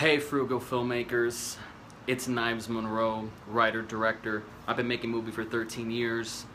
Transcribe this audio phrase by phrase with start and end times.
[0.00, 1.58] Hey, frugal filmmakers.
[2.06, 4.42] It's Knives Monroe, writer, director.
[4.66, 6.46] I've been making movie for 13 years.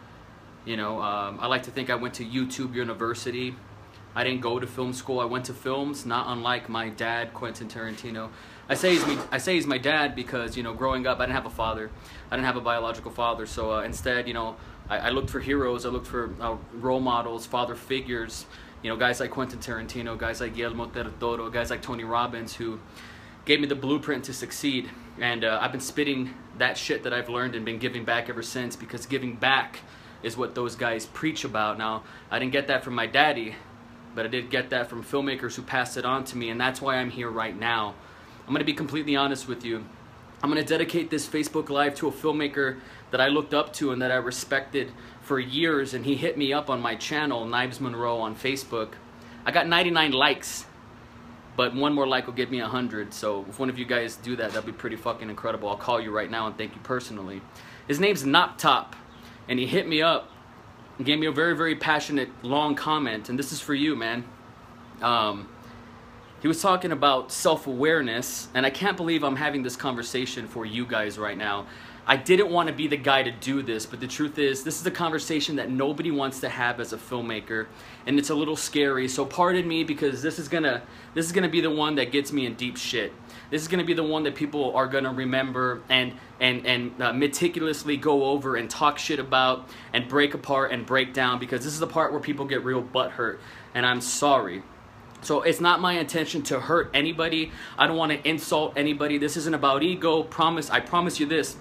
[0.66, 3.56] You know, um, I like to think I went to YouTube University.
[4.16, 5.20] I didn't go to film school.
[5.20, 8.32] I went to films, not unlike my dad, Quentin Tarantino.
[8.68, 11.28] I say he's me, I say he's my dad because you know, growing up, I
[11.28, 11.92] didn't have a father.
[12.32, 13.46] I didn't have a biological father.
[13.46, 14.56] So uh, instead, you know,
[14.90, 15.86] I, I, looked for heroes.
[15.86, 18.48] I looked for uh, role models, father figures.
[18.82, 22.56] You know, guys like Quentin Tarantino, guys like Guillermo del Toro, guys like Tony Robbins,
[22.56, 22.80] who
[23.46, 24.90] gave me the blueprint to succeed.
[25.20, 28.42] And uh, I've been spitting that shit that I've learned and been giving back ever
[28.42, 29.80] since because giving back
[30.24, 31.78] is what those guys preach about.
[31.78, 33.56] Now, I didn't get that from my daddy,
[34.16, 36.82] but I did get that from filmmakers who passed it on to me, and that's
[36.82, 37.94] why I'm here right now.
[38.48, 39.86] I'm gonna be completely honest with you.
[40.42, 42.80] I'm gonna dedicate this Facebook Live to a filmmaker
[43.12, 44.92] that I looked up to and that I respected
[45.22, 48.94] for years, and he hit me up on my channel, Knives Monroe on Facebook.
[49.46, 50.66] I got 99 likes
[51.56, 53.14] but one more like will get me a 100.
[53.14, 55.70] So if one of you guys do that, that'd be pretty fucking incredible.
[55.70, 57.42] I'll call you right now and thank you personally.
[57.88, 58.96] His name's Nop Top,
[59.48, 60.30] and he hit me up
[60.98, 63.30] and gave me a very, very passionate, long comment.
[63.30, 64.24] And this is for you, man.
[65.02, 65.50] Um,
[66.42, 70.86] he was talking about self-awareness, and I can't believe I'm having this conversation for you
[70.86, 71.68] guys right now.
[72.08, 74.80] I didn't want to be the guy to do this, but the truth is, this
[74.80, 77.66] is a conversation that nobody wants to have as a filmmaker,
[78.06, 79.08] and it's a little scary.
[79.08, 80.84] So pardon me because this is gonna
[81.16, 83.12] this is gonna be the one that gets me in deep shit.
[83.50, 87.12] This is gonna be the one that people are gonna remember and and and uh,
[87.12, 91.74] meticulously go over and talk shit about and break apart and break down because this
[91.74, 93.42] is the part where people get real butt hurt,
[93.74, 94.62] and I'm sorry.
[95.22, 97.52] So it's not my intention to hurt anybody.
[97.80, 99.18] I don't want to insult anybody.
[99.18, 100.22] This isn't about ego.
[100.22, 101.58] Promise, I promise you this.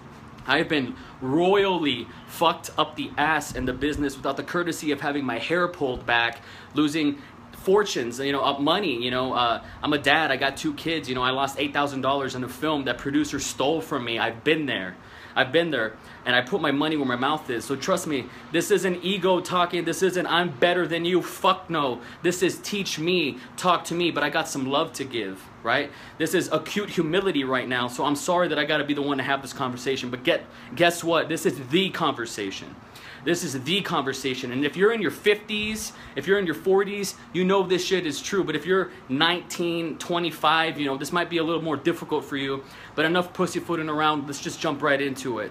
[0.47, 5.25] I've been royally fucked up the ass in the business without the courtesy of having
[5.25, 6.41] my hair pulled back,
[6.75, 7.19] losing
[7.53, 9.03] fortunes, you know, up money.
[9.03, 10.31] You know, uh, I'm a dad.
[10.31, 11.09] I got two kids.
[11.09, 14.19] You know, I lost eight thousand dollars in a film that producer stole from me.
[14.19, 14.97] I've been there.
[15.37, 17.65] I've been there and I put my money where my mouth is.
[17.65, 19.85] So trust me, this isn't ego talking.
[19.85, 21.23] This isn't I'm better than you.
[21.23, 22.01] Fuck no.
[22.23, 25.91] This is teach me, talk to me, but I got some love to give, right?
[26.19, 27.89] This is acute humility right now.
[27.89, 30.23] So I'm sorry that I got to be the one to have this conversation, but
[30.23, 30.45] get
[30.77, 31.29] guess what?
[31.29, 32.77] This is the conversation.
[33.25, 34.53] This is the conversation.
[34.53, 38.07] And if you're in your 50s, if you're in your 40s, you know this shit
[38.07, 38.45] is true.
[38.45, 42.37] But if you're 19, 25, you know, this might be a little more difficult for
[42.37, 42.63] you.
[42.95, 45.51] But enough pussyfooting around, let's just jump right into it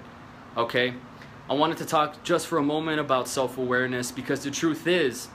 [0.55, 0.93] okay?
[1.49, 5.27] I wanted to talk just for a moment about self awareness because the truth is,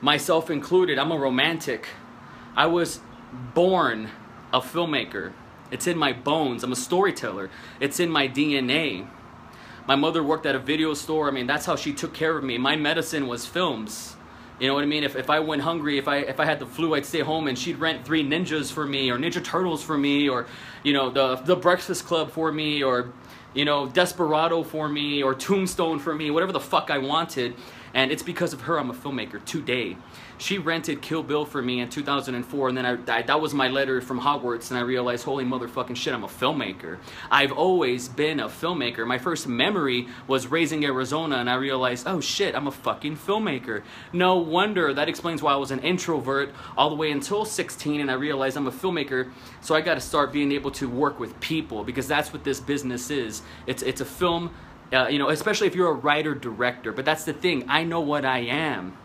[0.00, 1.88] myself included, I'm a romantic.
[2.56, 3.00] I was
[3.54, 4.10] born
[4.52, 5.32] a filmmaker.
[5.70, 6.64] It's in my bones.
[6.64, 7.50] I'm a storyteller.
[7.80, 9.06] It's in my DNA.
[9.86, 11.28] My mother worked at a video store.
[11.28, 12.58] I mean, that's how she took care of me.
[12.58, 14.16] My medicine was films.
[14.58, 15.04] You know what I mean?
[15.04, 17.46] If, if I went hungry, if I if I had the flu, I'd stay home
[17.46, 20.46] and she'd rent three ninjas for me or Ninja Turtles for me or
[20.82, 23.12] you know the the Breakfast Club for me or
[23.54, 27.54] you know, Desperado for me or Tombstone for me, whatever the fuck I wanted.
[27.94, 29.96] And it's because of her I'm a filmmaker today.
[30.38, 33.66] She rented Kill Bill for me in 2004, and then I, I, that was my
[33.66, 36.98] letter from Hogwarts, and I realized, holy motherfucking shit, I'm a filmmaker.
[37.28, 39.04] I've always been a filmmaker.
[39.04, 43.82] My first memory was raising Arizona, and I realized, oh shit, I'm a fucking filmmaker.
[44.12, 48.10] No wonder that explains why I was an introvert all the way until 16, and
[48.10, 49.32] I realized I'm a filmmaker.
[49.60, 52.60] So I got to start being able to work with people because that's what this
[52.60, 53.42] business is.
[53.66, 54.54] It's it's a film.
[54.92, 56.92] Uh, you know, especially if you're a writer director.
[56.92, 57.64] But that's the thing.
[57.68, 58.96] I know what I am.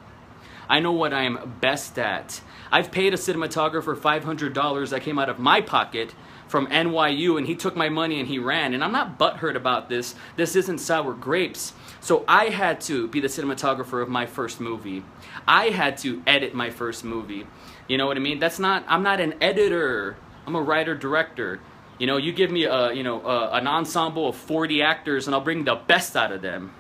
[0.70, 2.42] I know what I am best at.
[2.72, 6.16] I've paid a cinematographer $500 that came out of my pocket
[6.48, 8.74] from NYU and he took my money and he ran.
[8.74, 10.16] And I'm not butthurt about this.
[10.36, 11.74] This isn't sour grapes.
[12.00, 15.04] So I had to be the cinematographer of my first movie.
[15.48, 17.46] I had to edit my first movie.
[17.88, 18.40] You know what I mean?
[18.40, 20.16] That's not, I'm not an editor.
[20.46, 21.60] I'm a writer director.
[22.03, 25.34] You know, you give me a, you know, a, an ensemble of 40 actors and
[25.34, 26.74] I'll bring the best out of them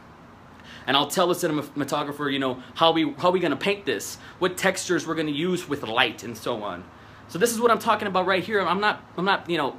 [0.85, 4.57] and I'll tell the cinematographer, you know, how we how we gonna paint this, what
[4.57, 6.83] textures we're gonna use with light, and so on.
[7.29, 8.59] So this is what I'm talking about right here.
[8.59, 9.77] I'm not I'm not you know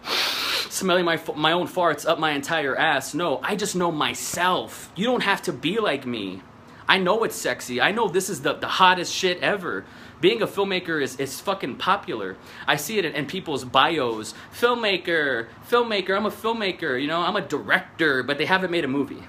[0.70, 3.12] smelling my my own farts up my entire ass.
[3.12, 4.90] No, I just know myself.
[4.96, 6.40] You don't have to be like me.
[6.88, 7.82] I know it's sexy.
[7.82, 9.84] I know this is the, the hottest shit ever.
[10.24, 12.38] Being a filmmaker is, is fucking popular.
[12.66, 14.32] I see it in, in, people's bios.
[14.58, 18.88] Filmmaker, filmmaker, I'm a filmmaker, you know, I'm a director, but they haven't made a
[18.88, 19.22] movie.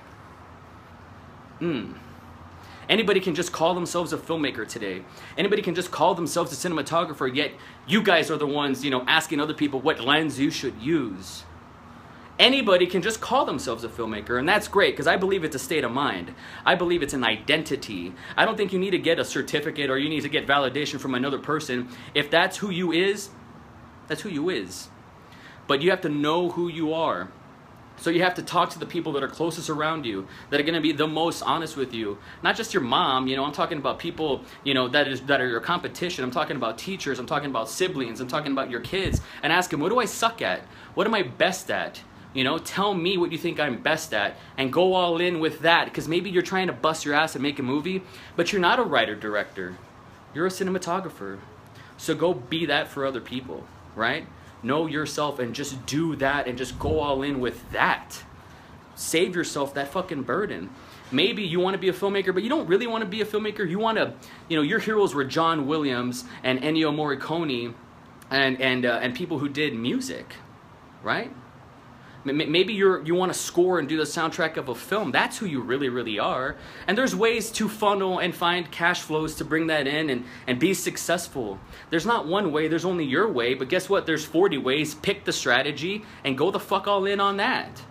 [1.59, 1.95] Hmm.
[2.87, 5.03] Anybody can just call themselves a filmmaker today.
[5.37, 7.51] Anybody can just call themselves a cinematographer, yet
[7.85, 11.43] you guys are the ones, you know, asking other people what lens you should use.
[12.37, 15.59] Anybody can just call themselves a filmmaker, and that's great because I believe it's a
[15.59, 16.33] state of mind.
[16.65, 18.13] I believe it's an identity.
[18.35, 20.99] I don't think you need to get a certificate or you need to get validation
[20.99, 21.87] from another person.
[22.13, 23.29] If that's who you is,
[24.07, 24.89] That's who you is.
[25.67, 27.29] But you have to know who you are.
[27.97, 30.63] So you have to talk to the people that are closest around you, that are
[30.63, 32.17] going to be the most honest with you.
[32.43, 35.39] Not just your mom, you know, I'm talking about people, you know, that is that
[35.39, 36.23] are your competition.
[36.23, 39.69] I'm talking about teachers, I'm talking about siblings, I'm talking about your kids and ask
[39.69, 40.61] them, "What do I suck at?
[40.93, 42.01] What am I best at?"
[42.35, 45.61] You know, tell me what you think I'm best at and go all in with
[45.61, 48.03] that because maybe you're trying to bust your ass and make a movie,
[48.35, 49.77] but you're not a writer director.
[50.33, 51.39] You're a cinematographer.
[51.95, 53.65] So go be that for other people,
[53.95, 54.27] right?
[54.61, 58.21] Know yourself and just do that and just go all in with that.
[58.95, 60.71] Save yourself that fucking burden.
[61.13, 63.25] Maybe you want to be a filmmaker, but you don't really want to be a
[63.25, 63.69] filmmaker.
[63.69, 64.13] You want to,
[64.49, 67.75] you know, your heroes were John Williams and Ennio Morricone
[68.29, 70.33] and, and, uh, and people who did music,
[71.01, 71.31] right?
[72.25, 75.11] Maybe you're, you want to score and do the soundtrack of a film.
[75.11, 76.55] That's who you really, really are.
[76.87, 80.59] And there's ways to funnel and find cash flows to bring that in and, and
[80.59, 81.59] be successful.
[81.91, 83.53] There's not one way, there's only your way.
[83.53, 84.07] But guess what?
[84.07, 84.95] There's 40 ways.
[84.95, 87.83] Pick the strategy and go the fuck all in on that.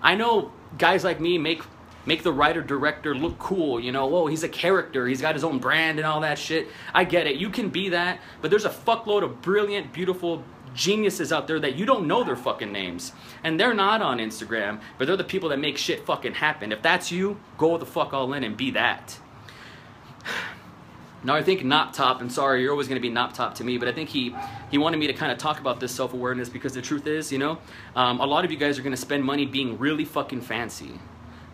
[0.00, 1.62] I know guys like me make
[2.06, 5.44] make the writer director look cool you know whoa he's a character he's got his
[5.44, 8.64] own brand and all that shit i get it you can be that but there's
[8.64, 10.42] a fuckload of brilliant beautiful
[10.74, 13.12] geniuses out there that you don't know their fucking names.
[13.42, 16.72] And they're not on Instagram, but they're the people that make shit fucking happen.
[16.72, 19.18] If that's you, go the fuck all in and be that.
[21.26, 23.88] Now I think Top, and sorry, you're always to be not Top to me, but
[23.88, 24.36] I think he,
[24.70, 27.38] he wanted me to kind of talk about this self-awareness because the truth is, you
[27.38, 27.56] know,
[27.96, 31.00] um, a lot of you guys are to spend money being really fucking fancy.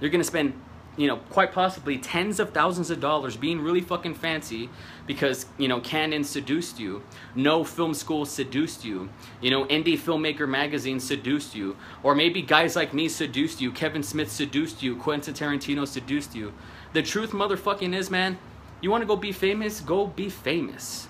[0.00, 0.60] You're to spend
[1.00, 4.68] you know, quite possibly tens of thousands of dollars being really fucking fancy
[5.06, 7.02] because, you know, Canon seduced you.
[7.34, 9.08] No film school seduced you.
[9.40, 11.74] You know, Indie Filmmaker Magazine seduced you.
[12.02, 13.72] Or maybe guys like me seduced you.
[13.72, 14.94] Kevin Smith seduced you.
[14.94, 16.52] Quentin Tarantino seduced you.
[16.92, 18.36] The truth motherfucking is, man,
[18.82, 19.80] you want to go be famous?
[19.80, 21.08] Go be famous.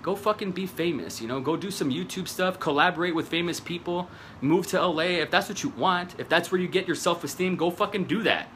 [0.00, 1.40] Go fucking be famous, you know?
[1.40, 4.08] Go do some YouTube stuff, collaborate with famous people,
[4.40, 6.14] move to LA if that's what you want.
[6.18, 8.48] If that's where you get your self-esteem, go fucking do that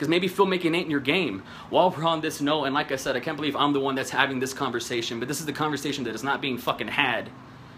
[0.00, 1.42] because maybe filmmaking ain't your game.
[1.68, 3.94] While we're on this note, and like I said, I can't believe I'm the one
[3.94, 7.28] that's having this conversation, but this is the conversation that is not being fucking had,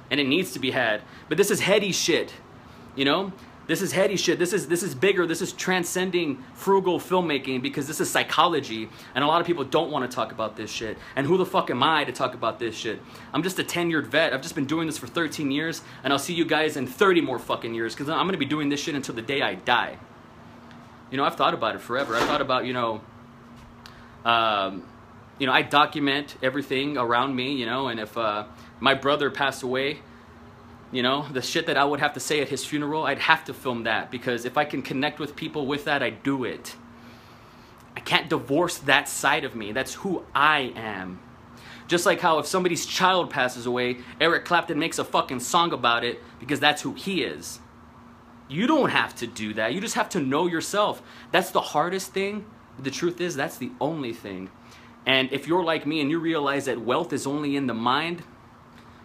[0.09, 1.03] and it needs to be had.
[1.29, 2.33] But this is heady shit,
[2.95, 3.33] you know?
[3.67, 4.39] This is heady shit.
[4.39, 5.27] This is this is bigger.
[5.27, 9.91] This is transcending frugal filmmaking because this is psychology, and a lot of people don't
[9.91, 10.99] want to talk about this shit.
[11.17, 13.01] And who the fuck am I to talk about this shit?
[13.35, 14.33] I'm just a tenured vet.
[14.33, 17.21] I've just been doing this for 13 years, and I'll see you guys in 30
[17.21, 19.99] more fucking years because I'm gonna be doing this shit until the day I die
[21.13, 22.17] you know, I've thought about it forever.
[22.17, 23.03] I thought about, you know,
[24.25, 24.83] um,
[25.39, 28.47] you know, I document everything around me, you know, and if uh,
[28.81, 29.99] my brother passed away,
[30.91, 33.45] you know, the shit that I would have to say at his funeral, I'd have
[33.45, 36.77] to film that because if I can connect with people with that, I do it.
[37.95, 39.73] I can't divorce that side of me.
[39.73, 41.21] That's who I am.
[41.89, 46.05] Just like how if somebody's child passes away, Eric Clapton makes a fucking song about
[46.05, 47.59] it because that's who he is.
[48.53, 49.73] You don't have to do that.
[49.73, 51.03] You just have to know yourself.
[51.31, 52.45] That's the hardest thing.
[52.79, 54.51] The truth is, that's the only thing.
[55.07, 58.23] And if you're like me and you realize that wealth is only in the mind,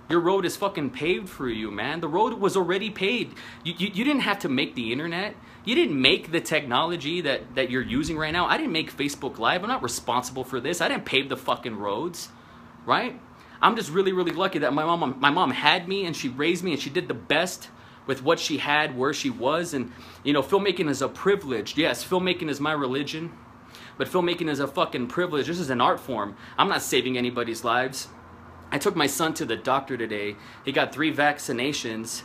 [0.10, 2.02] your road is fucking paved for you, man.
[2.02, 3.38] The road was already paved.
[3.64, 5.36] You, you, you, didn't have to make the internet.
[5.64, 8.48] You didn't make the technology that, that you're using right now.
[8.48, 9.64] I didn't make Facebook Live.
[9.64, 10.82] I'm not responsible for this.
[10.82, 12.30] I didn't pave the fucking roads,
[12.86, 13.20] right?
[13.62, 16.64] I'm just really, really lucky that my mom, my mom had me and she raised
[16.64, 17.70] me and she did the best
[18.08, 19.74] with what she had, where she was.
[19.74, 19.92] And,
[20.24, 21.78] you know, filmmaking is a privilege.
[21.78, 23.32] Yes, filmmaking is my religion,
[23.98, 25.48] but filmmaking is a fucking privilege.
[25.48, 26.36] This is an art form.
[26.58, 28.08] I'm not saving anybody's lives.
[28.72, 30.36] I took my son to the doctor today.
[30.66, 32.24] He got three vaccinations,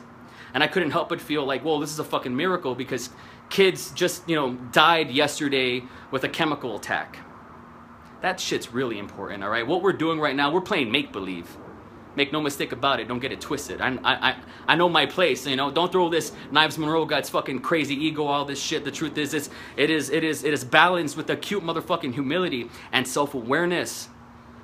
[0.55, 3.11] and I couldn't help but feel like, well, this is a fucking miracle because
[3.49, 7.19] kids just, you know, died yesterday with a chemical attack.
[8.23, 9.67] That shit's really important, all right?
[9.67, 11.57] What we're doing right now, we're playing make believe.
[12.15, 13.09] Make no mistake about it.
[13.09, 13.81] Don't get it twisted.
[13.81, 14.37] I, I,
[14.69, 15.47] I know my place.
[15.47, 18.85] You know, don't throw this Knives Monroe guy's fucking crazy ego, all this shit.
[18.85, 22.69] The truth is, it's, it is, it is, it is balanced with acute motherfucking humility
[22.93, 24.09] and self-awareness.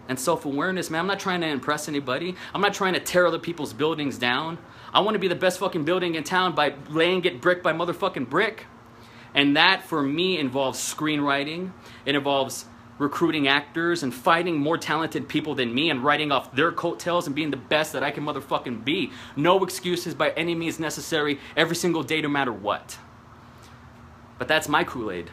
[0.09, 1.01] And self-awareness, man.
[1.01, 2.35] I'm not trying to impress anybody.
[2.55, 4.59] I'm not trying to tear other people's buildings down.
[4.93, 7.73] I want to be the best fucking building in town by laying it brick by
[7.75, 8.67] motherfucking brick.
[9.35, 11.73] And that, for me, involves screenwriting.
[12.07, 12.65] It involves
[12.99, 17.35] recruiting actors and fighting more talented people than me and writing off their coattails and
[17.35, 19.13] being the best that I can motherfucking be.
[19.37, 22.99] No excuses by any means necessary every single day, no matter what.
[24.39, 25.31] But that's my Kool Aid.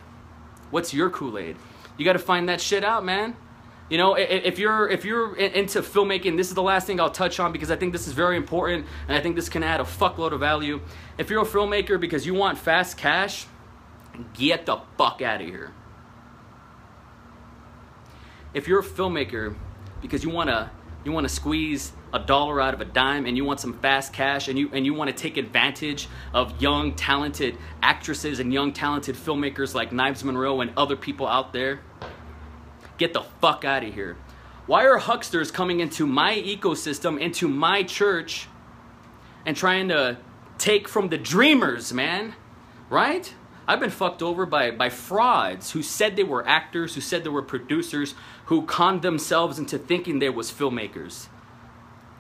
[0.72, 1.58] What's your Kool Aid?
[1.98, 3.36] You got to find that shit out, man.
[3.90, 7.40] You know, if you're if you're into filmmaking, this is the last thing I'll touch
[7.40, 9.84] on because I think this is very important and I think this can add a
[9.84, 10.82] fuckload of value.
[11.20, 13.46] If you're a filmmaker because you want fast cash,
[14.34, 15.72] get the fuck out of here
[18.56, 19.54] if you're a filmmaker
[20.02, 20.72] because you want to
[21.04, 24.12] You want to squeeze a dollar out of a dime and you want some fast
[24.12, 28.74] cash and you and you want to take advantage of young talented actresses and young
[28.74, 31.82] talented filmmakers like Knives Monroe and other people out there.
[32.98, 34.18] Get the fuck out of here.
[34.66, 38.48] Why are hucksters coming into my ecosystem, into my church,
[39.46, 40.18] and trying to
[40.58, 42.34] take from the dreamers, man?
[42.90, 43.32] Right?
[43.68, 47.30] I've been fucked over by, by frauds who said they were actors, who said they
[47.30, 48.14] were producers,
[48.46, 51.28] who conned themselves into thinking they was filmmakers.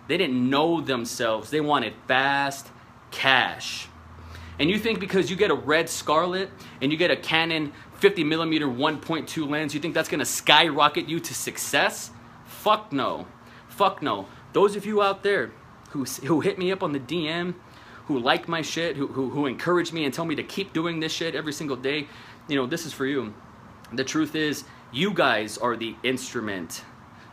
[0.08, 1.50] They didn't know themselves.
[1.50, 2.70] They wanted fast
[3.12, 3.88] cash.
[4.58, 6.50] And you think because you get a red Scarlet
[6.82, 11.20] and you get a Canon 50 millimeter 1.2 lens, you think that's gonna skyrocket you
[11.20, 12.12] to success?
[12.46, 13.28] Fuck no.
[13.68, 14.28] Fuck no.
[14.54, 15.52] Those of you out there
[15.90, 17.56] who, who hit me up on the DM,
[18.08, 21.00] who like my shit, who, who, who encourage me and tell me to keep doing
[21.00, 22.08] this shit every single day,
[22.48, 23.34] you know, this is for you.
[23.94, 26.84] The truth is, you guys are the instrument.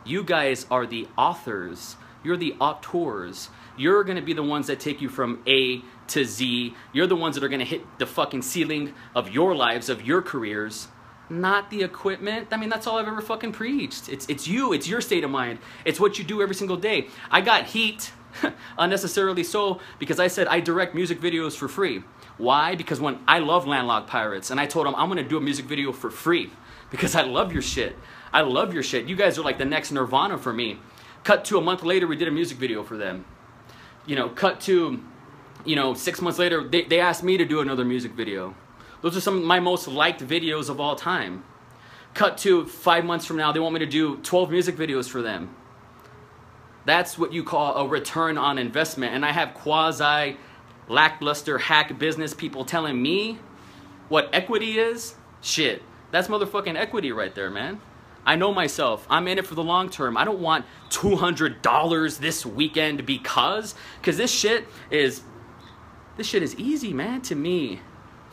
[0.05, 1.95] You guys are the authors.
[2.23, 3.49] You're the auteurs.
[3.77, 6.75] You're gonna be the ones that take you from A to Z.
[6.91, 10.21] You're the ones that are gonna hit the fucking ceiling of your lives, of your
[10.21, 10.87] careers
[11.29, 12.47] not the equipment.
[12.51, 14.09] I mean, that's all I've ever fucking preached.
[14.09, 15.59] It's, it's you, it's your state of mind.
[15.85, 17.07] It's what you do every single day.
[17.31, 18.11] I got heat,
[18.77, 22.03] unnecessarily so, because I said I direct music videos for free.
[22.37, 22.75] Why?
[22.75, 25.65] Because when I love Landlocked Pirates, and I told them I'm gonna do a music
[25.65, 26.51] video for free
[26.91, 27.97] because I love your shit.
[28.31, 29.05] I love your shit.
[29.05, 30.79] You guys are like the next Nirvana for me.
[31.23, 33.25] Cut to a month later, we did a music video for them.
[34.05, 35.01] You know, cut to,
[35.63, 38.55] you know, six months later, they, they asked me to do another music video.
[39.01, 41.43] Those are some of my most liked videos of all time.
[42.13, 45.21] Cut to five months from now, they want me to do 12 music videos for
[45.21, 45.55] them.
[46.85, 49.13] That's what you call a return on investment.
[49.13, 50.37] And I have quasi
[50.87, 53.39] lackluster hack business people telling me
[54.09, 55.15] what equity is.
[55.41, 57.79] Shit, that's motherfucking equity right there, man.
[58.25, 59.05] I know myself.
[59.09, 60.15] I'm in it for the long term.
[60.15, 65.23] I don't want $200 this weekend because, because this shit is,
[66.15, 67.81] this shit is easy, man, to me.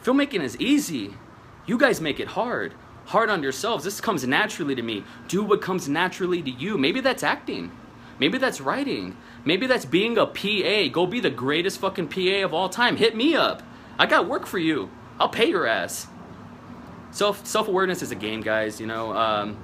[0.02, 1.14] Filmmaking is easy.
[1.66, 2.74] You guys make it hard.
[3.06, 3.84] Hard on yourselves.
[3.84, 5.04] This comes naturally to me.
[5.26, 6.78] Do what comes naturally to you.
[6.78, 7.72] Maybe that's acting.
[8.20, 9.16] Maybe that's writing.
[9.44, 10.92] Maybe that's being a PA.
[10.92, 12.96] Go be the greatest fucking PA of all time.
[12.96, 13.62] Hit me up.
[13.98, 14.90] I got work for you.
[15.18, 16.06] I'll pay your ass.
[17.10, 18.80] Self self awareness is a game, guys.
[18.80, 19.56] You know, um,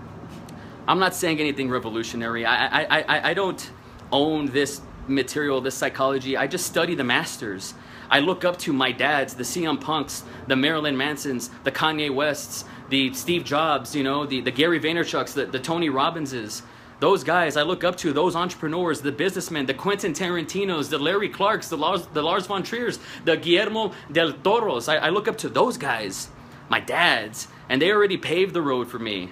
[0.89, 2.45] I'm not saying anything revolutionary.
[2.45, 3.71] I, I I I don't
[4.11, 6.37] own this material, this psychology.
[6.37, 7.75] I just study the masters.
[8.11, 12.65] I look up to my dads, the CM Punks, the Marilyn Mansons, the Kanye Wests,
[12.89, 16.63] the Steve Jobs, you know, the, the Gary Vaynerchuks, the, the Tony Robbinses.
[16.99, 21.29] Those guys I look up to, those entrepreneurs, the businessmen, the Quentin Tarantinos, the Larry
[21.29, 24.89] Clarks, the Lars, the Lars von Triers, the Guillermo del Toros.
[24.89, 26.31] I, I look up to those guys,
[26.69, 29.31] my dads, and they already paved the road for me.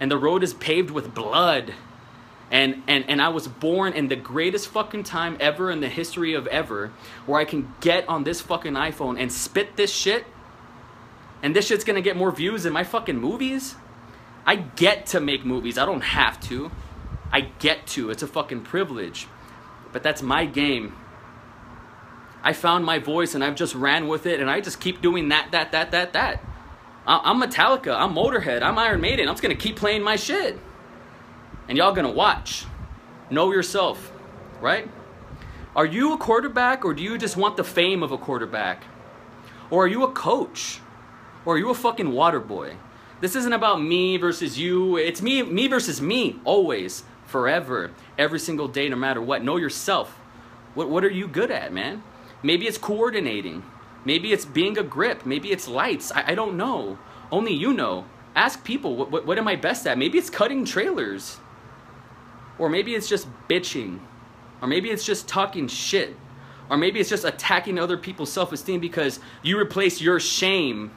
[0.00, 1.74] And the road is paved with blood
[2.52, 6.34] and, and, and I was born in the greatest fucking time ever in the history
[6.34, 6.92] of ever
[7.24, 10.26] where I can get on this fucking iPhone and spit this shit
[11.42, 13.74] and this shit's gonna get more views than my fucking movies.
[14.44, 15.78] I get to make movies.
[15.78, 16.70] I don't have to.
[17.30, 18.10] I get to.
[18.10, 19.28] It's a fucking privilege.
[19.92, 20.94] But that's my game.
[22.42, 25.28] I found my voice and I've just ran with it and I just keep doing
[25.28, 26.44] that, that, that, that, that.
[27.06, 27.96] I'm Metallica.
[27.96, 28.62] I'm Motorhead.
[28.62, 29.28] I'm Iron Maiden.
[29.28, 30.58] I'm just gonna keep playing my shit
[31.68, 32.64] and y'all gonna watch.
[33.30, 34.12] Know yourself,
[34.60, 34.88] right?
[35.74, 38.84] Are you a quarterback or do you just want the fame of a quarterback?
[39.70, 40.80] Or are you a coach?
[41.44, 42.76] Or are you a fucking water boy?
[43.22, 44.96] This isn't about me versus you.
[44.96, 49.44] It's me, me versus me, always, forever, every single day, no matter what.
[49.44, 50.10] Know yourself.
[50.74, 52.02] What, what are you good at, man?
[52.42, 53.62] Maybe it's coordinating.
[54.04, 55.24] Maybe it's being a grip.
[55.24, 56.10] Maybe it's lights.
[56.10, 56.98] I, I don't know.
[57.30, 58.06] Only you know.
[58.34, 59.98] Ask people, what, what, what am I best at?
[59.98, 61.38] Maybe it's cutting trailers.
[62.58, 64.00] Or maybe it's just bitching.
[64.60, 66.16] Or maybe it's just talking shit.
[66.68, 70.90] Or maybe it's just attacking other people's self esteem because you replace your shame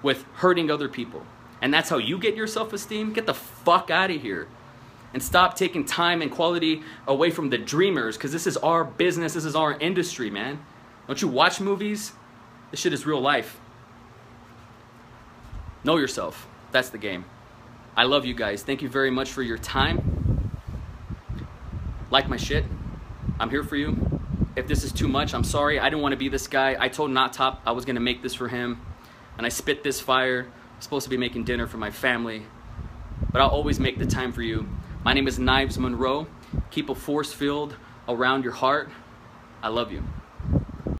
[0.00, 1.26] with hurting other people.
[1.62, 3.12] And that's how you get your self esteem?
[3.12, 4.48] Get the fuck out of here.
[5.12, 9.34] And stop taking time and quality away from the dreamers because this is our business,
[9.34, 10.64] this is our industry, man.
[11.06, 12.12] Don't you watch movies?
[12.70, 13.58] This shit is real life.
[15.82, 16.46] Know yourself.
[16.70, 17.24] That's the game.
[17.96, 18.62] I love you guys.
[18.62, 20.20] Thank you very much for your time
[22.10, 22.64] like my shit.
[23.38, 24.20] I'm here for you.
[24.56, 25.78] If this is too much, I'm sorry.
[25.78, 26.76] I didn't want to be this guy.
[26.78, 28.80] I told Not Top I was going to make this for him.
[29.38, 30.48] And I spit this fire.
[30.80, 32.42] Supposed to be making dinner for my family.
[33.30, 34.66] But I'll always make the time for you.
[35.04, 36.26] My name is Knives Monroe.
[36.70, 37.76] Keep a force field
[38.08, 38.88] around your heart.
[39.62, 40.02] I love you.